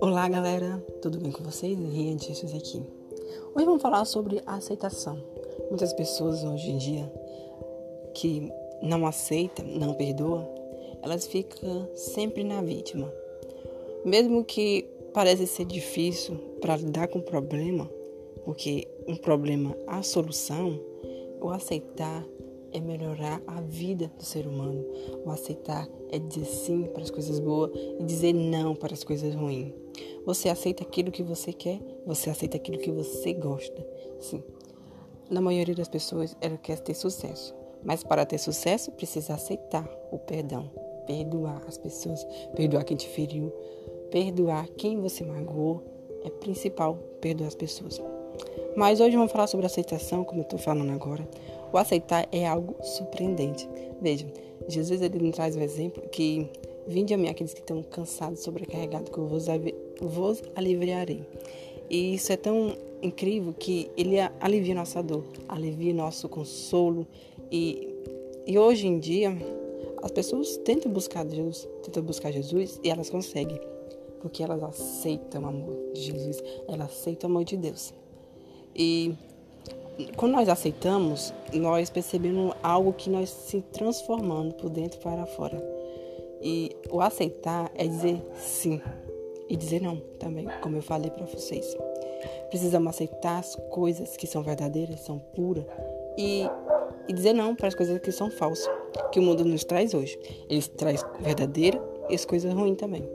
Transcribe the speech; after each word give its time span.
Olá 0.00 0.28
galera, 0.28 0.80
tudo 1.02 1.18
bem 1.18 1.32
com 1.32 1.42
vocês? 1.42 1.76
Rian 1.76 2.16
Jesus 2.16 2.54
aqui. 2.54 2.80
Hoje 3.54 3.66
vamos 3.66 3.82
falar 3.82 4.04
sobre 4.04 4.40
aceitação. 4.46 5.18
Muitas 5.68 5.92
pessoas 5.92 6.44
hoje 6.44 6.70
em 6.70 6.78
dia 6.78 7.12
que 8.14 8.52
não 8.80 9.04
aceitam, 9.04 9.66
não 9.66 9.94
perdoam, 9.94 10.48
elas 11.02 11.26
ficam 11.26 11.88
sempre 11.96 12.44
na 12.44 12.62
vítima. 12.62 13.12
Mesmo 14.04 14.44
que 14.44 14.82
pareça 15.12 15.44
ser 15.46 15.64
difícil 15.64 16.36
para 16.60 16.76
lidar 16.76 17.08
com 17.08 17.18
o 17.18 17.22
problema, 17.22 17.90
porque 18.44 18.86
um 19.08 19.16
problema 19.16 19.76
há 19.88 20.02
solução, 20.04 20.78
o 21.40 21.48
aceitar 21.50 22.24
é 22.72 22.80
melhorar 22.80 23.42
a 23.46 23.60
vida 23.60 24.10
do 24.16 24.24
ser 24.24 24.46
humano. 24.46 24.84
O 25.24 25.30
aceitar 25.30 25.88
é 26.10 26.18
dizer 26.18 26.44
sim 26.44 26.84
para 26.84 27.02
as 27.02 27.10
coisas 27.10 27.38
boas 27.40 27.70
e 27.98 28.02
dizer 28.04 28.32
não 28.32 28.74
para 28.74 28.94
as 28.94 29.04
coisas 29.04 29.34
ruins. 29.34 29.72
Você 30.24 30.48
aceita 30.48 30.82
aquilo 30.82 31.10
que 31.10 31.22
você 31.22 31.52
quer, 31.52 31.80
você 32.06 32.30
aceita 32.30 32.56
aquilo 32.56 32.78
que 32.78 32.90
você 32.90 33.32
gosta. 33.32 33.86
Sim. 34.20 34.42
Na 35.30 35.40
maioria 35.40 35.74
das 35.74 35.88
pessoas, 35.88 36.36
ela 36.40 36.56
quer 36.56 36.78
ter 36.80 36.94
sucesso. 36.94 37.54
Mas 37.84 38.02
para 38.02 38.26
ter 38.26 38.38
sucesso, 38.38 38.90
precisa 38.92 39.34
aceitar 39.34 39.88
o 40.10 40.18
perdão. 40.18 40.70
Perdoar 41.06 41.62
as 41.66 41.78
pessoas, 41.78 42.26
perdoar 42.54 42.84
quem 42.84 42.96
te 42.96 43.08
feriu, 43.08 43.52
perdoar 44.10 44.68
quem 44.76 45.00
você 45.00 45.24
magoou. 45.24 45.82
É 46.24 46.30
principal 46.30 46.96
perdoar 47.20 47.48
as 47.48 47.54
pessoas. 47.54 48.00
Mas 48.76 49.00
hoje 49.00 49.16
vamos 49.16 49.32
falar 49.32 49.46
sobre 49.46 49.66
aceitação, 49.66 50.24
como 50.24 50.40
eu 50.40 50.44
estou 50.44 50.58
falando 50.58 50.92
agora. 50.92 51.26
O 51.72 51.78
aceitar 51.78 52.28
é 52.32 52.46
algo 52.46 52.76
surpreendente. 52.82 53.68
Veja, 54.00 54.26
Jesus 54.68 55.02
ele 55.02 55.18
nos 55.18 55.34
traz 55.34 55.56
um 55.56 55.60
exemplo 55.60 56.02
que 56.08 56.48
vinde 56.86 57.12
a 57.12 57.18
mim 57.18 57.28
aqueles 57.28 57.52
que 57.52 57.60
estão 57.60 57.82
cansados, 57.82 58.40
sobrecarregados, 58.40 59.10
que 59.10 59.18
eu 59.18 59.26
vos, 59.26 59.46
vos 60.00 60.42
aliviarei. 60.54 61.22
E 61.90 62.14
isso 62.14 62.32
é 62.32 62.36
tão 62.36 62.76
incrível 63.02 63.52
que 63.52 63.90
ele 63.96 64.16
alivia 64.40 64.74
nossa 64.74 65.02
dor, 65.02 65.24
alivia 65.48 65.94
nosso 65.94 66.28
consolo. 66.28 67.06
E, 67.50 67.94
e 68.46 68.58
hoje 68.58 68.86
em 68.86 68.98
dia, 68.98 69.36
as 70.02 70.10
pessoas 70.10 70.56
tentam 70.58 70.90
buscar 70.90 71.24
Deus, 71.24 71.68
tentam 71.82 72.02
buscar 72.02 72.32
Jesus 72.32 72.80
e 72.82 72.90
elas 72.90 73.10
conseguem. 73.10 73.60
Porque 74.20 74.42
elas 74.42 74.62
aceitam 74.62 75.42
o 75.42 75.46
amor 75.46 75.92
de 75.94 76.00
Jesus, 76.00 76.42
elas 76.66 76.90
aceitam 76.90 77.30
o 77.30 77.32
amor 77.32 77.44
de 77.44 77.56
Deus. 77.56 77.94
E 78.74 79.14
quando 80.16 80.32
nós 80.32 80.48
aceitamos, 80.48 81.32
nós 81.52 81.90
percebemos 81.90 82.54
algo 82.62 82.92
que 82.92 83.10
nós 83.10 83.30
se 83.30 83.60
transformando 83.72 84.54
por 84.54 84.70
dentro 84.70 85.00
para 85.00 85.26
fora. 85.26 85.62
E 86.40 86.76
o 86.90 87.00
aceitar 87.00 87.70
é 87.74 87.86
dizer 87.86 88.22
sim 88.36 88.80
e 89.48 89.56
dizer 89.56 89.80
não 89.80 89.96
também, 90.18 90.46
como 90.62 90.76
eu 90.76 90.82
falei 90.82 91.10
para 91.10 91.26
vocês. 91.26 91.76
Precisamos 92.48 92.90
aceitar 92.90 93.38
as 93.38 93.56
coisas 93.70 94.16
que 94.16 94.26
são 94.26 94.42
verdadeiras, 94.42 95.00
são 95.00 95.18
puras 95.18 95.64
e, 96.16 96.44
e 97.08 97.12
dizer 97.12 97.32
não 97.32 97.54
para 97.54 97.68
as 97.68 97.74
coisas 97.74 97.98
que 97.98 98.12
são 98.12 98.30
falsas, 98.30 98.68
que 99.10 99.18
o 99.18 99.22
mundo 99.22 99.44
nos 99.44 99.64
traz 99.64 99.94
hoje. 99.94 100.18
Ele 100.48 100.62
traz 100.62 101.04
verdadeira 101.20 101.82
e 102.08 102.14
as 102.14 102.24
coisas 102.24 102.52
ruins 102.52 102.76
também. 102.76 103.08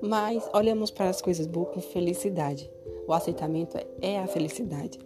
Mas 0.00 0.48
olhamos 0.52 0.90
para 0.90 1.08
as 1.08 1.20
coisas 1.20 1.46
boas 1.46 1.68
com 1.70 1.80
felicidade. 1.80 2.70
O 3.06 3.12
aceitamento 3.12 3.78
é 4.00 4.18
a 4.18 4.26
felicidade. 4.26 4.98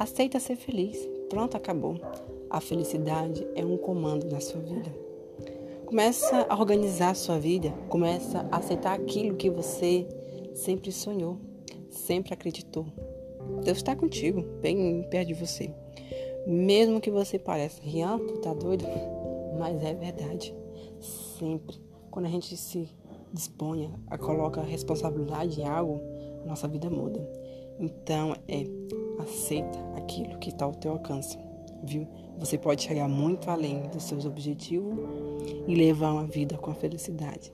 Aceita 0.00 0.40
ser 0.40 0.56
feliz. 0.56 0.96
Pronto, 1.28 1.58
acabou. 1.58 2.00
A 2.48 2.58
felicidade 2.58 3.46
é 3.54 3.62
um 3.62 3.76
comando 3.76 4.30
na 4.30 4.40
sua 4.40 4.58
vida. 4.58 4.90
Começa 5.84 6.46
a 6.48 6.58
organizar 6.58 7.10
a 7.10 7.14
sua 7.14 7.38
vida, 7.38 7.70
começa 7.90 8.48
a 8.50 8.56
aceitar 8.56 8.94
aquilo 8.94 9.36
que 9.36 9.50
você 9.50 10.08
sempre 10.54 10.90
sonhou, 10.90 11.36
sempre 11.90 12.32
acreditou. 12.32 12.86
Deus 13.62 13.76
está 13.76 13.94
contigo, 13.94 14.40
bem 14.62 15.06
perto 15.10 15.28
de 15.28 15.34
você. 15.34 15.70
Mesmo 16.46 16.98
que 16.98 17.10
você 17.10 17.38
pareça, 17.38 17.82
Rian, 17.82 18.20
tu 18.20 18.38
tá 18.38 18.54
doido? 18.54 18.86
Mas 19.58 19.84
é 19.84 19.92
verdade. 19.92 20.54
Sempre. 20.98 21.78
Quando 22.10 22.24
a 22.24 22.30
gente 22.30 22.56
se 22.56 22.88
dispõe 23.34 23.92
a 24.06 24.16
colocar 24.16 24.62
responsabilidade 24.62 25.60
em 25.60 25.68
algo, 25.68 26.00
nossa 26.46 26.66
vida 26.66 26.88
muda. 26.88 27.20
Então, 27.80 28.36
é 28.46 28.64
aceita 29.20 29.78
aquilo 29.96 30.38
que 30.38 30.50
está 30.50 30.64
ao 30.64 30.74
teu 30.74 30.92
alcance, 30.92 31.38
viu? 31.82 32.06
Você 32.38 32.56
pode 32.56 32.82
chegar 32.82 33.08
muito 33.08 33.50
além 33.50 33.88
dos 33.88 34.04
seus 34.04 34.24
objetivos 34.24 34.98
e 35.66 35.74
levar 35.74 36.12
uma 36.12 36.26
vida 36.26 36.56
com 36.56 36.74
felicidade. 36.74 37.52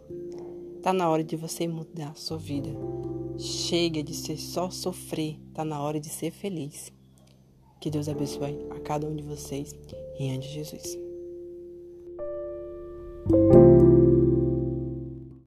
Tá 0.83 0.93
na 0.93 1.09
hora 1.09 1.25
de 1.25 1.35
você 1.37 1.67
mudar 1.67 2.11
a 2.11 2.15
sua 2.15 2.39
vida. 2.39 2.71
Chega 3.39 4.03
de 4.03 4.15
ser 4.15 4.37
só 4.37 4.71
sofrer, 4.71 5.39
tá 5.53 5.65
na 5.65 5.83
hora 5.83 5.99
de 5.99 6.09
ser 6.09 6.31
feliz. 6.31 6.93
Que 7.81 7.91
Deus 7.91 8.09
abençoe 8.09 8.67
a 8.71 8.81
cada 8.81 9.07
um 9.07 9.15
de 9.15 9.23
vocês 9.23 9.75
em 10.19 10.29
nome 10.29 10.43
de 10.43 10.49
Jesus. 10.49 11.06